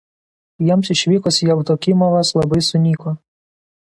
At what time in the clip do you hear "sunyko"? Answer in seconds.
2.69-3.15